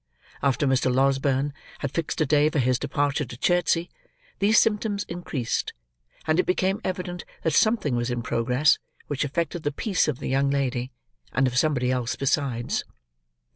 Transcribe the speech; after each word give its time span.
After 0.41 0.65
Mr. 0.65 0.91
Losberne 0.91 1.53
had 1.77 1.91
fixed 1.91 2.19
a 2.21 2.25
day 2.25 2.49
for 2.49 2.57
his 2.57 2.79
departure 2.79 3.23
to 3.23 3.37
Chertsey, 3.37 3.87
these 4.39 4.57
symptoms 4.57 5.03
increased; 5.03 5.73
and 6.25 6.39
it 6.39 6.47
became 6.47 6.81
evident 6.83 7.23
that 7.43 7.53
something 7.53 7.95
was 7.95 8.09
in 8.09 8.23
progress 8.23 8.79
which 9.05 9.23
affected 9.23 9.61
the 9.61 9.71
peace 9.71 10.07
of 10.07 10.17
the 10.17 10.27
young 10.29 10.49
lady, 10.49 10.91
and 11.33 11.45
of 11.45 11.55
somebody 11.55 11.91
else 11.91 12.15
besides. 12.15 12.83